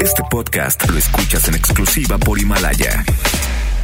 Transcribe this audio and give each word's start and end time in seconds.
Este 0.00 0.22
podcast 0.30 0.88
lo 0.90 0.98
escuchas 0.98 1.48
en 1.48 1.54
exclusiva 1.54 2.18
por 2.18 2.38
Himalaya. 2.38 3.04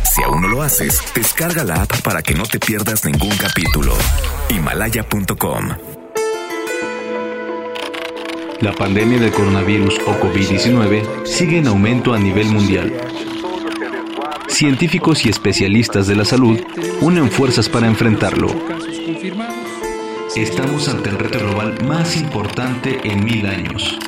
Si 0.04 0.22
aún 0.22 0.42
no 0.42 0.48
lo 0.48 0.62
haces, 0.62 1.00
descarga 1.14 1.64
la 1.64 1.82
app 1.82 2.02
para 2.02 2.22
que 2.22 2.34
no 2.34 2.42
te 2.44 2.58
pierdas 2.60 3.06
ningún 3.06 3.34
capítulo. 3.36 3.94
Himalaya.com. 4.50 5.68
La 8.60 8.72
pandemia 8.72 9.18
del 9.18 9.32
coronavirus 9.32 9.98
o 10.06 10.20
COVID-19 10.20 11.24
sigue 11.24 11.58
en 11.58 11.68
aumento 11.68 12.12
a 12.12 12.18
nivel 12.18 12.48
mundial. 12.48 12.92
Científicos 14.48 15.24
y 15.24 15.30
especialistas 15.30 16.06
de 16.06 16.16
la 16.16 16.24
salud 16.24 16.60
unen 17.00 17.30
fuerzas 17.30 17.68
para 17.68 17.86
enfrentarlo. 17.86 18.48
Estamos 20.36 20.88
ante 20.88 21.08
el 21.08 21.18
reto 21.18 21.38
global 21.38 21.82
más 21.86 22.16
importante 22.16 23.00
en 23.04 23.24
mil 23.24 23.46
años 23.46 23.98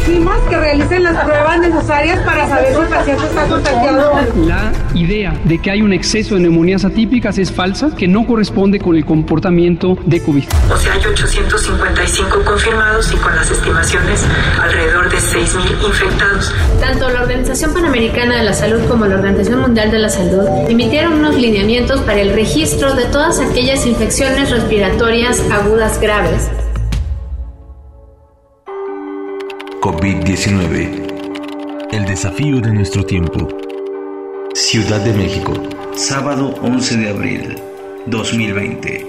exigimos 0.00 0.36
que 0.48 0.56
realicen 0.56 1.02
las 1.02 1.24
pruebas 1.24 1.60
necesarias 1.60 2.18
para 2.24 2.48
saber 2.48 2.74
si 2.74 2.80
el 2.80 2.88
paciente 2.88 3.24
está 3.24 3.46
contagiado. 3.46 4.12
La 4.46 4.72
idea 4.94 5.34
de 5.44 5.58
que 5.58 5.70
hay 5.70 5.82
un 5.82 5.92
exceso 5.92 6.34
de 6.34 6.42
neumonías 6.42 6.84
atípicas 6.84 7.38
es 7.38 7.52
falsa, 7.52 7.94
que 7.96 8.08
no 8.08 8.26
corresponde 8.26 8.78
con 8.78 8.96
el 8.96 9.04
comportamiento 9.04 9.96
de 10.06 10.20
COVID. 10.22 10.44
O 10.72 10.76
sea, 10.76 10.92
hay 10.94 11.04
855 11.04 12.44
confirmados 12.44 13.12
y 13.12 13.16
con 13.16 13.34
las 13.34 13.50
estimaciones 13.50 14.24
alrededor 14.60 15.10
de 15.10 15.16
6.000 15.16 15.86
infectados. 15.86 16.54
Tanto 16.80 17.10
la 17.10 17.22
Organización 17.22 17.74
Panamericana 17.74 18.38
de 18.38 18.44
la 18.44 18.52
Salud 18.52 18.80
como 18.88 19.06
la 19.06 19.16
Organización 19.16 19.60
Mundial 19.60 19.90
de 19.90 19.98
la 19.98 20.08
Salud 20.08 20.46
emitieron 20.68 21.14
unos 21.14 21.36
lineamientos 21.36 22.00
para 22.02 22.20
el 22.20 22.32
registro 22.32 22.94
de 22.94 23.04
todas 23.06 23.40
aquellas 23.40 23.86
infecciones 23.86 24.50
respiratorias 24.50 25.42
agudas 25.50 26.00
graves 26.00 26.48
COVID-19. 29.80 31.88
El 31.90 32.04
desafío 32.04 32.60
de 32.60 32.70
nuestro 32.70 33.02
tiempo. 33.02 33.48
Ciudad 34.52 35.00
de 35.00 35.14
México. 35.14 35.54
Sábado 35.94 36.54
11 36.60 36.98
de 36.98 37.08
abril 37.08 37.56
2020. 38.04 39.06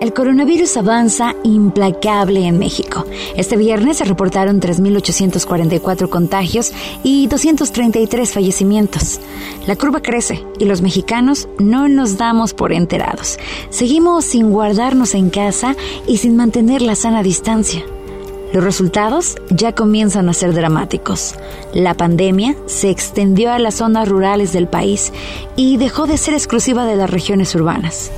El 0.00 0.12
coronavirus 0.12 0.76
avanza 0.76 1.34
implacable 1.42 2.46
en 2.46 2.60
México. 2.60 3.04
Este 3.36 3.56
viernes 3.56 3.96
se 3.96 4.04
reportaron 4.04 4.60
3.844 4.60 6.08
contagios 6.08 6.72
y 7.02 7.26
233 7.26 8.32
fallecimientos. 8.32 9.18
La 9.66 9.74
curva 9.74 10.02
crece 10.02 10.44
y 10.60 10.66
los 10.66 10.82
mexicanos 10.82 11.48
no 11.58 11.88
nos 11.88 12.16
damos 12.16 12.54
por 12.54 12.72
enterados. 12.72 13.40
Seguimos 13.70 14.26
sin 14.26 14.52
guardarnos 14.52 15.16
en 15.16 15.30
casa 15.30 15.74
y 16.06 16.18
sin 16.18 16.36
mantener 16.36 16.80
la 16.80 16.94
sana 16.94 17.24
distancia. 17.24 17.84
Los 18.52 18.62
resultados 18.62 19.36
ya 19.48 19.74
comienzan 19.74 20.28
a 20.28 20.34
ser 20.34 20.52
dramáticos. 20.52 21.34
La 21.72 21.94
pandemia 21.94 22.54
se 22.66 22.90
extendió 22.90 23.50
a 23.50 23.58
las 23.58 23.76
zonas 23.76 24.08
rurales 24.08 24.52
del 24.52 24.68
país 24.68 25.12
y 25.56 25.78
dejó 25.78 26.06
de 26.06 26.18
ser 26.18 26.34
exclusiva 26.34 26.84
de 26.84 26.96
las 26.96 27.10
regiones 27.10 27.54
urbanas. 27.54 28.10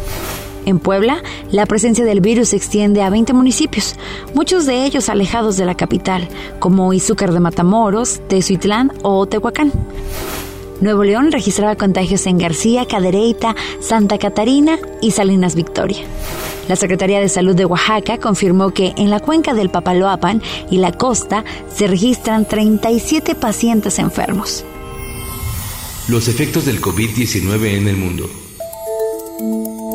En 0.66 0.80
Puebla, 0.80 1.22
la 1.50 1.66
presencia 1.66 2.04
del 2.04 2.20
virus 2.20 2.48
se 2.48 2.56
extiende 2.56 3.02
a 3.02 3.10
20 3.10 3.32
municipios, 3.32 3.94
muchos 4.34 4.66
de 4.66 4.84
ellos 4.84 5.08
alejados 5.08 5.56
de 5.56 5.66
la 5.66 5.76
capital, 5.76 6.26
como 6.58 6.92
Izúcar 6.92 7.32
de 7.32 7.40
Matamoros, 7.40 8.20
Tezuitlán 8.28 8.92
o 9.02 9.26
Tehuacán. 9.26 9.72
Nuevo 10.80 11.04
León 11.04 11.30
registraba 11.30 11.76
contagios 11.76 12.26
en 12.26 12.38
García, 12.38 12.86
Cadereyta, 12.86 13.54
Santa 13.80 14.18
Catarina 14.18 14.78
y 15.00 15.12
Salinas 15.12 15.54
Victoria. 15.54 16.04
La 16.68 16.76
Secretaría 16.76 17.20
de 17.20 17.28
Salud 17.28 17.54
de 17.54 17.66
Oaxaca 17.66 18.18
confirmó 18.18 18.72
que 18.72 18.94
en 18.96 19.10
la 19.10 19.20
cuenca 19.20 19.52
del 19.52 19.70
Papaloapan 19.70 20.42
y 20.70 20.78
la 20.78 20.92
costa 20.92 21.44
se 21.74 21.86
registran 21.86 22.46
37 22.46 23.34
pacientes 23.34 23.98
enfermos. 23.98 24.64
Los 26.08 26.28
efectos 26.28 26.64
del 26.64 26.80
COVID-19 26.80 27.78
en 27.78 27.88
el 27.88 27.96
mundo. 27.96 28.28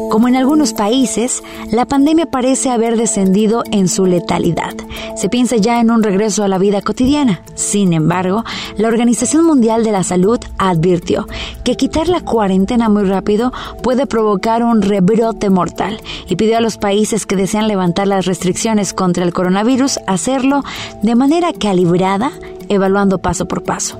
Como 0.10 0.28
en 0.28 0.36
algunos 0.36 0.74
países, 0.74 1.44
la 1.72 1.86
pandemia 1.86 2.25
parece 2.25 2.72
haber 2.72 2.97
descendido 2.97 3.64
en 3.72 3.88
su 3.88 4.08
letalidad. 4.08 4.74
Se 5.16 5.30
piensa 5.30 5.56
ya 5.58 5.80
en 5.80 5.92
un 5.92 6.02
regreso 6.02 6.44
a 6.44 6.47
la 6.47 6.58
vida 6.58 6.81
cotidiana. 6.81 7.42
Sin 7.53 7.94
embargo, 7.94 8.44
la 8.78 8.88
Organización 8.88 9.46
Mundial 9.46 9.84
de 9.84 9.92
la 9.92 10.03
Salud 10.03 10.40
advirtió 10.58 11.28
que 11.64 11.78
quitar 11.78 12.08
la 12.08 12.22
cuarentena 12.22 12.90
muy 12.90 13.03
rápido 13.03 13.53
puede 13.84 14.08
provocar 14.08 14.64
un 14.64 14.81
rebrote 14.81 15.52
mortal 15.52 16.02
y 16.28 16.36
pidió 16.36 16.58
a 16.58 16.62
los 16.62 16.78
países 16.78 17.28
que 17.28 17.36
desean 17.36 17.68
levantar 17.68 18.08
las 18.08 18.25
restricciones 18.25 18.96
contra 18.96 19.24
el 19.24 19.31
coronavirus 19.31 20.00
hacerlo 20.08 20.64
de 21.03 21.16
manera 21.16 21.53
calibrada, 21.53 22.31
evaluando 22.68 23.19
paso 23.19 23.48
por 23.48 23.64
paso. 23.64 24.00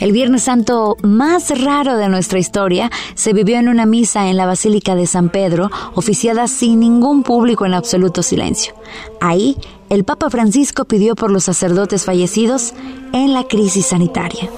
El 0.00 0.12
Viernes 0.12 0.42
Santo 0.42 0.96
más 1.02 1.62
raro 1.62 1.96
de 1.96 2.08
nuestra 2.08 2.38
historia 2.38 2.90
se 3.14 3.32
vivió 3.32 3.58
en 3.58 3.68
una 3.68 3.86
misa 3.86 4.28
en 4.28 4.36
la 4.36 4.46
Basílica 4.46 4.94
de 4.94 5.06
San 5.06 5.28
Pedro, 5.28 5.70
oficiada 5.94 6.48
sin 6.48 6.80
ningún 6.80 7.22
público 7.22 7.66
en 7.66 7.74
absoluto 7.74 8.22
silencio. 8.22 8.74
Ahí, 9.20 9.56
el 9.88 10.04
Papa 10.04 10.30
Francisco 10.30 10.86
pidió 10.86 11.14
por 11.14 11.30
los 11.30 11.44
sacerdotes 11.44 12.04
fallecidos 12.04 12.74
en 13.12 13.32
la 13.32 13.44
crisis 13.44 13.86
sanitaria. 13.86 14.48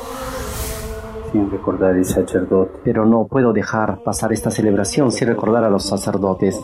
Sin 1.33 1.51
recordar 1.51 1.95
al 1.95 2.05
sacerdote. 2.05 2.79
Pero 2.85 3.05
no 3.05 3.27
puedo 3.27 3.53
dejar 3.53 4.03
pasar 4.03 4.33
esta 4.33 4.51
celebración 4.51 5.11
sin 5.11 5.29
recordar 5.29 5.65
a 5.65 5.71
los 5.71 5.85
sacerdotes. 5.85 6.61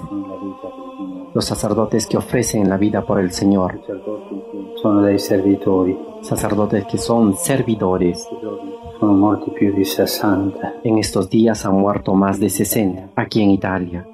Los 1.35 1.45
sacerdotes 1.45 2.07
que 2.07 2.17
ofrecen 2.17 2.69
la 2.69 2.77
vida 2.77 3.05
por 3.05 3.21
el 3.21 3.33
Señor. 3.33 3.81
Son 4.81 5.03
dei 5.03 5.19
servitori. 5.19 5.99
Sacerdotes 6.23 6.87
que 6.87 6.97
son 6.97 7.35
servidores. 7.35 8.27
En 10.85 10.99
estos 10.99 11.31
días 11.31 11.65
han 11.65 11.75
muerto 11.75 12.15
más 12.15 12.39
de 12.39 12.51
60 12.51 13.11
aquí 13.17 13.43
en 13.43 13.51
Italia. 13.51 14.07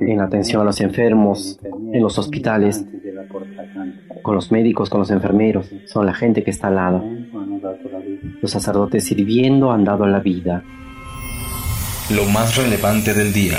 En 0.00 0.20
atención 0.20 0.62
a 0.62 0.64
los 0.64 0.80
enfermos, 0.80 1.60
en 1.92 2.02
los 2.02 2.18
hospitales, 2.18 2.86
con 4.22 4.34
los 4.34 4.50
médicos, 4.50 4.88
con 4.88 5.00
los 5.00 5.10
enfermeros, 5.10 5.70
son 5.86 6.06
la 6.06 6.14
gente 6.14 6.42
que 6.42 6.50
está 6.50 6.68
al 6.68 6.76
lado. 6.76 7.04
Los 8.40 8.50
sacerdotes 8.50 9.04
sirviendo 9.04 9.70
han 9.70 9.84
dado 9.84 10.06
la 10.06 10.20
vida. 10.20 10.62
Lo 12.14 12.24
más 12.32 12.56
relevante 12.56 13.12
del 13.14 13.32
día. 13.32 13.58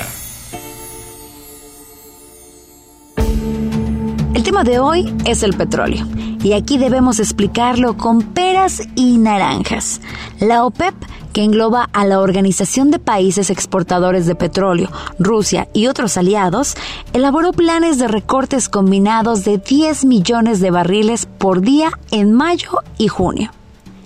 El 4.38 4.44
tema 4.44 4.64
de 4.64 4.78
hoy 4.78 5.12
es 5.26 5.42
el 5.42 5.58
petróleo 5.58 6.06
y 6.44 6.54
aquí 6.54 6.78
debemos 6.78 7.20
explicarlo 7.20 7.98
con 7.98 8.22
peras 8.22 8.84
y 8.94 9.18
naranjas. 9.18 10.00
La 10.40 10.64
OPEP, 10.64 10.94
que 11.34 11.44
engloba 11.44 11.90
a 11.92 12.06
la 12.06 12.20
Organización 12.20 12.92
de 12.92 13.00
Países 13.00 13.50
Exportadores 13.50 14.28
de 14.28 14.36
Petróleo, 14.36 14.92
Rusia 15.18 15.68
y 15.74 15.88
otros 15.88 16.18
aliados, 16.18 16.76
elaboró 17.14 17.52
planes 17.52 17.98
de 17.98 18.08
recortes 18.08 18.70
combinados 18.70 19.44
de 19.44 19.58
10 19.58 20.06
millones 20.06 20.60
de 20.60 20.70
barriles 20.70 21.26
por 21.26 21.62
día 21.62 21.90
en 22.12 22.32
mayo 22.32 22.82
y 23.00 23.08
junio 23.08 23.52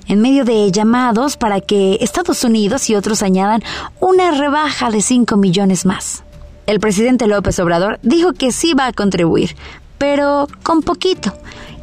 en 0.07 0.21
medio 0.21 0.45
de 0.45 0.71
llamados 0.71 1.35
para 1.35 1.59
que 1.59 1.97
Estados 1.99 2.45
Unidos 2.45 2.89
y 2.89 2.95
otros 2.95 3.21
añadan 3.21 3.63
una 3.99 4.31
rebaja 4.31 4.91
de 4.91 5.01
5 5.01 5.35
millones 5.35 5.85
más. 5.85 6.23
El 6.67 6.79
presidente 6.79 7.27
López 7.27 7.59
Obrador 7.59 7.99
dijo 8.01 8.33
que 8.33 8.51
sí 8.51 8.73
va 8.73 8.87
a 8.87 8.93
contribuir, 8.93 9.55
pero 10.01 10.47
con 10.63 10.81
poquito, 10.81 11.31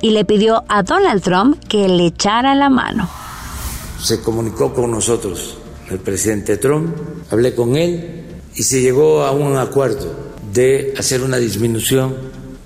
y 0.03 0.11
le 0.11 0.25
pidió 0.25 0.65
a 0.67 0.83
Donald 0.83 1.23
Trump 1.23 1.57
que 1.69 1.87
le 1.87 2.07
echara 2.07 2.57
la 2.57 2.69
mano. 2.69 3.09
Se 4.03 4.21
comunicó 4.21 4.75
con 4.75 4.91
nosotros 4.91 5.57
el 5.89 6.01
presidente 6.01 6.57
Trump, 6.57 6.97
hablé 7.31 7.55
con 7.55 7.77
él 7.77 8.25
y 8.57 8.65
se 8.65 8.81
llegó 8.81 9.23
a 9.23 9.31
un 9.31 9.57
acuerdo 9.57 10.13
de 10.53 10.95
hacer 10.99 11.23
una 11.23 11.37
disminución 11.37 12.17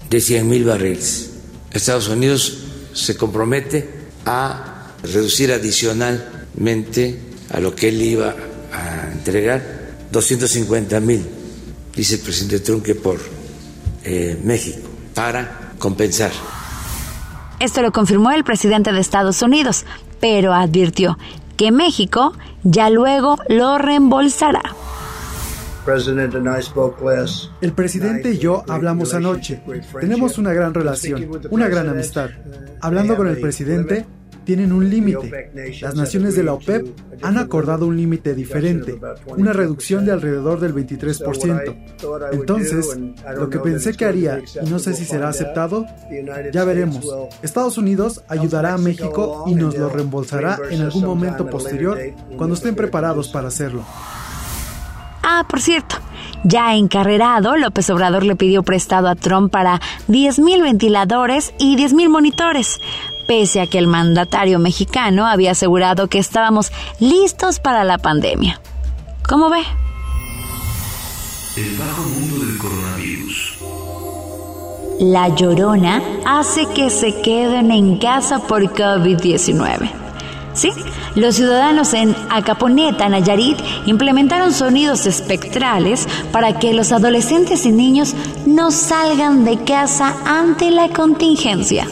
de 0.09 0.23
100 0.23 0.49
mil 0.49 0.65
barriles. 0.65 1.33
Estados 1.71 2.09
Unidos 2.09 2.61
se 2.95 3.19
compromete 3.19 3.91
a 4.25 4.87
reducir 5.03 5.53
adicionalmente 5.53 7.21
a 7.51 7.61
lo 7.61 7.75
que 7.75 7.91
él 7.91 8.01
iba 8.01 8.35
a 8.73 9.13
entregar 9.13 9.97
250 10.11 10.99
mil, 11.01 11.27
dice 11.95 12.15
el 12.15 12.21
presidente 12.23 12.61
Trump 12.61 12.83
que 12.83 12.95
por 12.95 13.21
eh, 14.05 14.41
México, 14.43 14.92
para 15.15 15.73
compensar 15.79 16.31
esto 17.63 17.81
lo 17.81 17.93
confirmó 17.93 18.33
el 18.33 18.43
presidente 18.43 18.91
de 18.91 18.99
Estados 18.99 19.41
Unidos, 19.41 19.85
pero 20.21 20.53
advirtió 20.53 21.17
que 21.57 21.71
México 21.71 22.33
ya 22.65 22.91
luego 22.91 23.39
lo 23.49 23.79
reembolsará. 23.79 24.63
El 27.61 27.73
presidente 27.73 28.33
y 28.33 28.39
yo 28.39 28.65
hablamos 28.69 29.15
anoche. 29.15 29.63
Tenemos 30.01 30.39
una 30.39 30.53
gran 30.53 30.75
relación, 30.75 31.25
una 31.51 31.69
gran 31.69 31.89
amistad. 31.89 32.31
Hablando 32.81 33.17
con 33.17 33.29
el 33.29 33.41
presidente, 33.41 34.07
tienen 34.45 34.73
un 34.73 34.89
límite. 34.89 35.51
Las 35.81 35.95
naciones 35.95 36.37
de 36.37 36.45
la 36.45 36.55
OPEP 36.55 36.87
han 37.23 37.39
acordado 37.39 37.87
un 37.87 37.97
límite 37.97 38.35
diferente, 38.35 38.99
una 39.27 39.53
reducción 39.53 40.05
de 40.05 40.13
alrededor 40.13 40.61
del 40.61 40.75
23%. 40.75 42.33
Entonces, 42.33 42.99
lo 43.37 43.49
que 43.49 43.59
pensé 43.59 43.95
que 43.95 44.05
haría, 44.05 44.41
y 44.63 44.69
no 44.69 44.79
sé 44.79 44.95
si 44.95 45.05
será 45.05 45.29
aceptado, 45.29 45.87
ya 46.53 46.65
veremos. 46.65 47.07
Estados 47.43 47.79
Unidos 47.79 48.23
ayudará 48.29 48.75
a 48.75 48.79
México 48.79 49.45
y 49.47 49.55
nos 49.55 49.77
lo 49.77 49.89
reembolsará 49.89 50.59
en 50.71 50.83
algún 50.83 51.05
momento 51.05 51.49
posterior 51.49 51.99
cuando 52.37 52.55
estén 52.55 52.75
preparados 52.75 53.29
para 53.29 53.49
hacerlo. 53.49 53.85
Ah, 55.25 55.47
por 55.49 55.61
cierto, 55.61 55.97
ya 56.45 56.75
encarrerado, 56.75 57.57
López 57.57 57.89
Obrador 57.91 58.25
le 58.25 58.35
pidió 58.35 58.63
prestado 58.65 59.09
a 59.09 59.15
Trump 59.15 59.53
para 59.53 59.81
10.000 60.09 60.63
ventiladores 60.63 61.55
y 61.59 61.77
10.000 61.77 62.09
monitores, 62.09 62.81
pese 63.27 63.61
a 63.61 63.67
que 63.67 63.79
el 63.79 63.87
mandatario 63.87 64.59
mexicano 64.59 65.27
había 65.27 65.53
asegurado 65.53 66.09
que 66.09 66.19
estábamos 66.19 66.73
listos 67.01 67.59
para 67.59 67.85
la 67.85 67.99
pandemia. 67.99 68.61
¿Cómo 69.29 69.51
ve? 69.51 69.63
El 71.57 71.77
bajo 71.77 72.03
mundo 72.03 72.45
del 72.45 72.59
coronavirus. 72.59 73.59
La 75.01 75.29
llorona 75.35 76.03
hace 76.25 76.67
que 76.67 76.89
se 76.91 77.21
queden 77.23 77.71
en 77.71 77.99
casa 77.99 78.41
por 78.41 78.63
COVID-19. 78.73 79.91
Sí, 80.55 80.71
los 81.15 81.37
ciudadanos 81.37 81.95
en 81.95 82.15
Acaponeta, 82.31 83.09
Nayarit, 83.09 83.59
implementaron 83.87 84.53
sonidos 84.53 85.07
espectrales 85.07 86.07
para 86.31 86.59
que 86.59 86.75
los 86.75 86.93
adolescentes 86.93 87.65
y 87.65 87.73
niños 87.73 88.15
no 88.45 88.71
salgan 88.71 89.45
de 89.45 89.65
casa 89.65 90.15
ante 90.27 90.71
la 90.71 90.89
contingencia. 90.91 91.87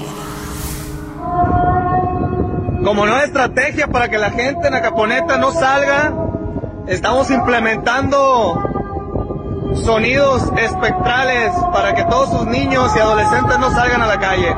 Como 2.90 3.06
nueva 3.06 3.22
estrategia 3.22 3.86
para 3.86 4.08
que 4.08 4.18
la 4.18 4.32
gente 4.32 4.66
en 4.66 4.74
Acaponeta 4.74 5.38
no 5.38 5.52
salga, 5.52 6.12
estamos 6.88 7.30
implementando 7.30 8.64
sonidos 9.76 10.42
espectrales 10.56 11.52
para 11.72 11.94
que 11.94 12.02
todos 12.06 12.30
sus 12.30 12.46
niños 12.48 12.90
y 12.96 12.98
adolescentes 12.98 13.60
no 13.60 13.70
salgan 13.70 14.02
a 14.02 14.06
la 14.06 14.18
calle. 14.18 14.56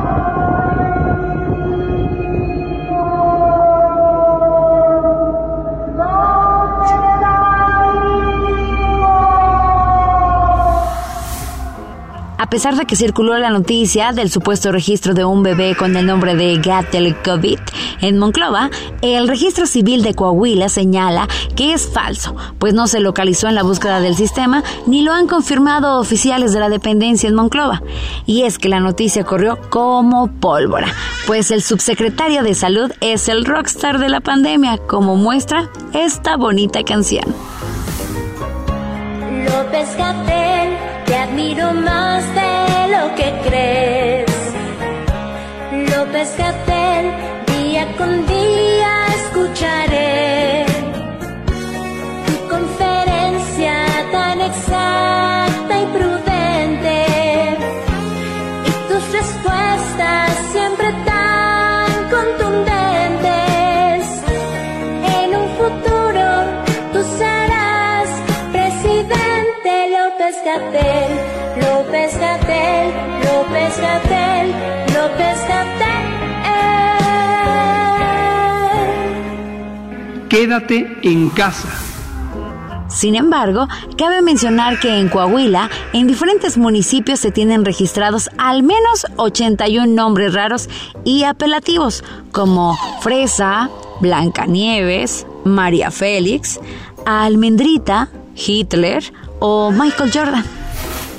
Pesar 12.53 12.77
de 12.77 12.85
que 12.85 12.97
circuló 12.97 13.39
la 13.39 13.49
noticia 13.49 14.13
del 14.13 14.31
supuesto 14.31 14.73
registro 14.73 15.15
de 15.15 15.25
un 15.25 15.43
bebé 15.43 15.75
con 15.75 15.97
el 15.97 16.05
nombre 16.05 16.35
de 16.35 16.59
Gatel 16.59 17.17
COVID 17.23 17.59
en 18.03 18.19
Monclova, 18.19 18.69
el 19.01 19.27
registro 19.27 19.65
civil 19.65 20.03
de 20.03 20.13
Coahuila 20.13 20.69
señala 20.69 21.27
que 21.57 21.73
es 21.73 21.89
falso, 21.89 22.37
pues 22.59 22.75
no 22.75 22.89
se 22.89 23.01
localizó 23.01 23.49
en 23.49 23.55
la 23.55 23.63
búsqueda 23.63 24.01
del 24.01 24.17
sistema 24.17 24.63
ni 24.85 25.01
lo 25.01 25.15
han 25.15 25.29
confirmado 25.29 25.99
oficiales 25.99 26.53
de 26.53 26.61
la 26.61 26.69
dependencia 26.69 27.27
en 27.27 27.37
Monclova. 27.37 27.81
Y 28.27 28.43
es 28.43 28.59
que 28.59 28.69
la 28.69 28.81
noticia 28.81 29.25
corrió 29.25 29.59
como 29.71 30.31
pólvora, 30.31 30.95
pues 31.27 31.51
el 31.53 31.63
subsecretario 31.63 32.43
de 32.43 32.53
Salud 32.53 32.93
es 33.01 33.31
el 33.31 33.47
rockstar 33.47 33.99
de 33.99 34.11
la 34.11 34.21
pandemia, 34.21 34.77
como 34.77 35.17
muestra 35.17 35.71
esta 35.95 36.37
bonita 36.37 36.83
canción. 36.83 37.25
López 39.51 39.97
Gatel 39.97 40.77
te 41.07 41.15
admiro 41.17 41.73
más 41.73 42.25
de 42.35 42.89
lo 42.95 43.15
que 43.15 43.33
crees. 43.47 44.31
López 45.97 46.37
Gatel, 46.37 47.05
día 47.47 47.87
con 47.97 48.27
día 48.27 48.42
Gatel, 70.53 71.13
López 71.63 72.19
Gatel, 72.21 72.93
López 73.25 73.81
Gatel, 73.81 74.51
López 74.89 75.39
Gatel. 75.49 76.05
Quédate 80.29 80.95
en 81.05 81.31
casa. 81.31 81.71
Sin 82.89 83.15
embargo, 83.15 83.67
cabe 83.97 84.21
mencionar 84.21 84.79
que 84.79 84.99
en 84.99 85.09
Coahuila, 85.09 85.71
en 85.95 86.07
diferentes 86.07 86.59
municipios 86.59 87.19
se 87.19 87.31
tienen 87.31 87.65
registrados 87.65 88.29
al 88.37 88.63
menos 88.63 89.07
81 89.17 89.87
nombres 89.87 90.35
raros 90.35 90.69
y 91.03 91.25
apelativos, 91.25 92.05
como 92.31 92.77
Fresa, 93.01 93.71
Blancanieves, 94.01 95.27
María 95.47 95.91
Félix, 95.91 96.61
Almendrita, 97.07 98.11
Hitler 98.37 99.03
o 99.45 99.73
Michael 99.73 100.13
Jordan. 100.15 100.45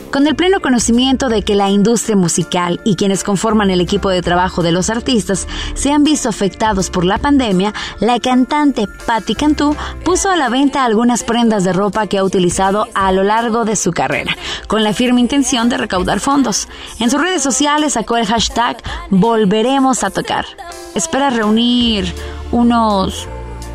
Con 0.09 0.27
el 0.27 0.35
pleno 0.35 0.61
conocimiento 0.61 1.27
de 1.27 1.41
que 1.41 1.55
la 1.55 1.69
industria 1.69 2.15
musical 2.15 2.79
y 2.85 2.95
quienes 2.95 3.23
conforman 3.23 3.69
el 3.69 3.81
equipo 3.81 4.09
de 4.09 4.21
trabajo 4.21 4.63
de 4.63 4.71
los 4.71 4.89
artistas 4.89 5.45
se 5.73 5.91
han 5.91 6.05
visto 6.05 6.29
afectados 6.29 6.89
por 6.89 7.03
la 7.03 7.17
pandemia, 7.17 7.73
la 7.99 8.19
cantante 8.21 8.87
Patti 9.05 9.35
Cantú 9.35 9.75
puso 10.05 10.29
a 10.29 10.37
la 10.37 10.47
venta 10.47 10.85
algunas 10.85 11.23
prendas 11.23 11.65
de 11.65 11.73
ropa 11.73 12.07
que 12.07 12.19
ha 12.19 12.23
utilizado 12.23 12.87
a 12.93 13.11
lo 13.11 13.23
largo 13.23 13.65
de 13.65 13.75
su 13.75 13.91
carrera, 13.91 14.37
con 14.67 14.83
la 14.83 14.93
firme 14.93 15.19
intención 15.19 15.67
de 15.67 15.77
recaudar 15.77 16.21
fondos. 16.21 16.69
En 16.99 17.09
sus 17.09 17.19
redes 17.19 17.41
sociales 17.41 17.93
sacó 17.93 18.15
el 18.15 18.25
hashtag 18.25 18.77
Volveremos 19.09 20.03
a 20.05 20.11
tocar. 20.11 20.45
Espera 20.95 21.29
reunir 21.29 22.13
unos 22.51 23.27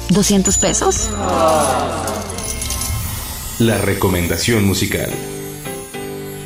200 0.09 0.57
pesos. 0.57 1.11
La 3.59 3.77
recomendación 3.77 4.65
musical. 4.65 5.11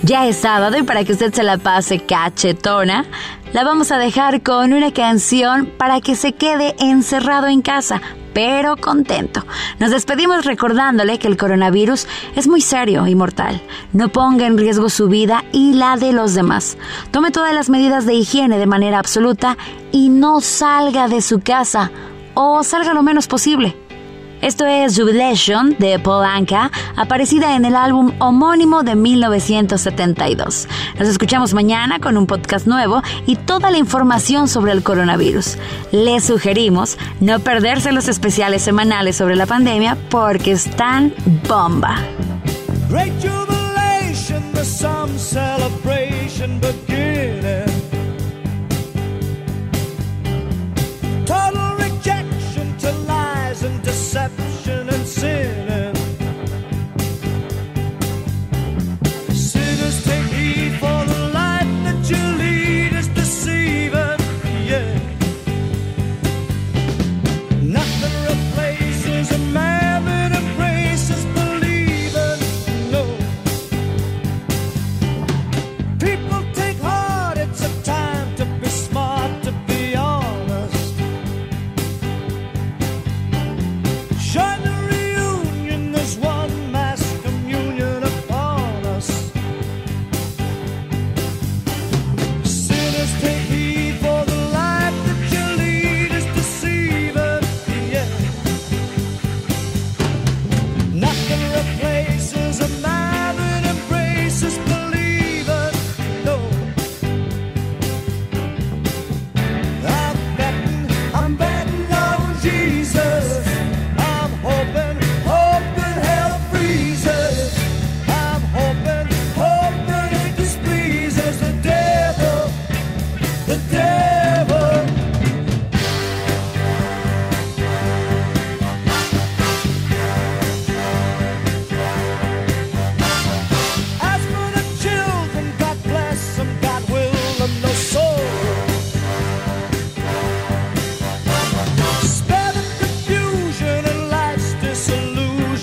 Ya 0.03 0.27
es 0.27 0.39
sábado 0.39 0.79
y 0.79 0.83
para 0.83 1.05
que 1.05 1.13
usted 1.13 1.31
se 1.35 1.43
la 1.43 1.59
pase 1.59 2.01
cachetona, 2.07 3.05
la 3.53 3.65
vamos 3.65 3.93
a 3.93 3.99
dejar 3.99 4.43
con 4.43 4.73
una 4.73 4.95
canción 4.95 5.67
para 5.77 6.01
que 6.01 6.17
se 6.17 6.33
quede 6.33 6.75
encerrado 6.79 7.49
en 7.49 7.61
casa, 7.61 8.01
pero 8.33 8.79
contento. 8.79 9.45
Nos 9.79 9.91
despedimos 9.91 10.47
recordándole 10.47 11.19
que 11.19 11.29
el 11.29 11.37
coronavirus 11.37 12.07
es 12.35 12.49
muy 12.49 12.63
serio 12.63 13.07
y 13.07 13.15
mortal. 13.15 13.61
No 13.93 14.09
ponga 14.09 14.47
en 14.47 14.57
riesgo 14.57 14.89
su 14.89 15.09
vida 15.09 15.45
y 15.53 15.75
la 15.75 15.99
de 15.99 16.15
los 16.15 16.33
demás. 16.33 16.79
Tome 17.11 17.31
todas 17.31 17.53
las 17.53 17.69
medidas 17.69 18.07
de 18.07 18.15
higiene 18.15 18.57
de 18.57 18.67
manera 18.67 18.99
absoluta 18.99 19.59
y 19.93 20.09
no 20.09 20.41
salga 20.41 21.09
de 21.09 21.21
su 21.21 21.41
casa 21.41 21.91
o 22.33 22.65
salga 22.65 22.95
lo 22.95 23.03
menos 23.03 23.27
posible. 23.27 23.77
Esto 24.43 24.67
es 24.67 24.99
Jubilation 24.99 25.77
de 25.79 26.01
Paul 26.01 26.25
Anka, 26.25 26.73
aparecida 26.97 27.55
en 27.55 27.65
el 27.65 27.77
álbum 27.77 28.11
homónimo 28.19 28.83
de 28.83 28.97
1972. 28.97 30.67
Nos 30.99 31.09
escuchamos 31.09 31.55
mañana 31.55 32.01
con 32.01 32.17
un 32.17 32.27
podcast 32.27 32.67
nuevo 32.67 33.03
y 33.25 33.37
toda 33.37 33.71
la 33.71 33.79
información 33.79 34.49
sobre 34.49 34.73
el 34.73 34.83
coronavirus. 34.83 35.59
Les 35.93 36.25
sugerimos 36.25 36.99
no 37.21 37.39
perderse 37.39 37.93
los 37.93 38.09
especiales 38.09 38.63
semanales 38.63 39.15
sobre 39.15 39.37
la 39.37 39.47
pandemia 39.47 39.97
porque 40.11 40.51
están 40.51 41.15
bomba. 41.49 41.99
Great 42.91 43.13
jubilation, 43.23 44.43
the 44.55 44.65
celebration 44.65 46.59
beginning. 46.59 47.02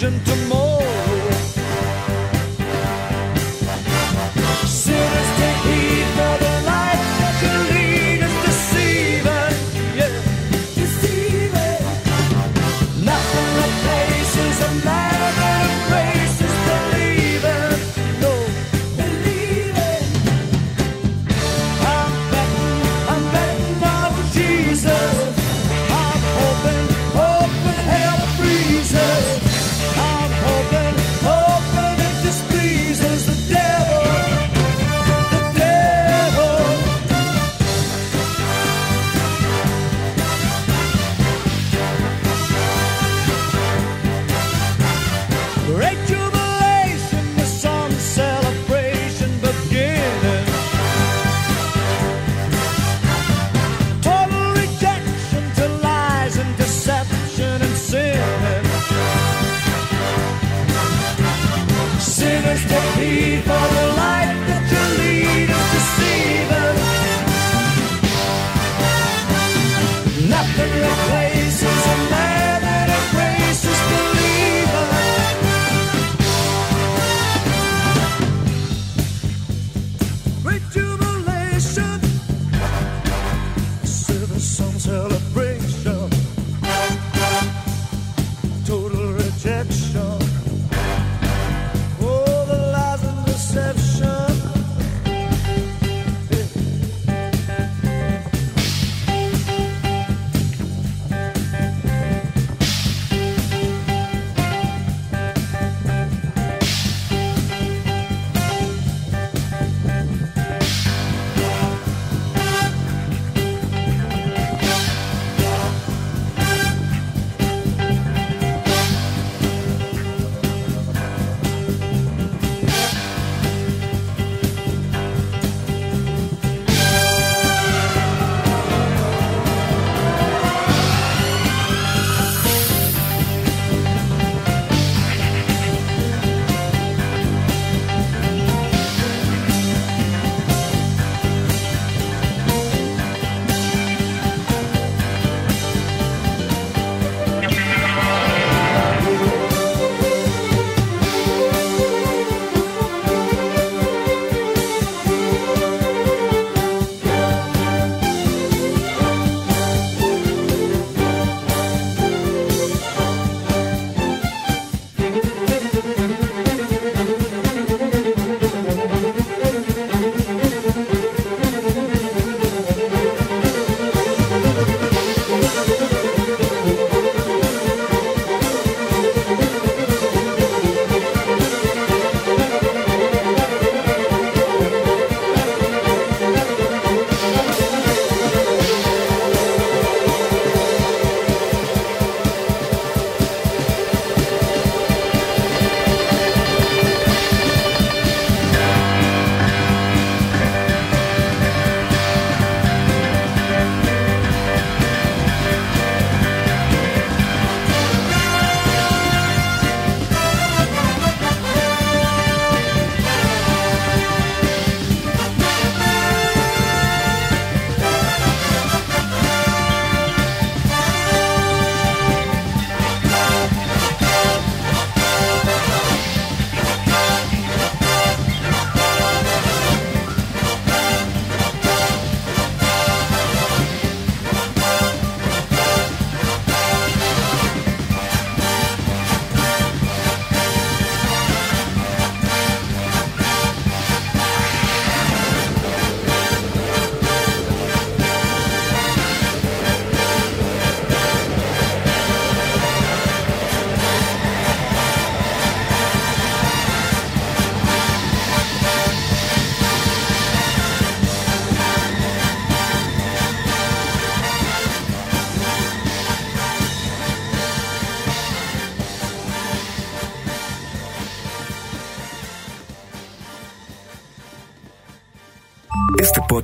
listen 0.10 0.26
to 0.26 0.44
me. 0.44 0.49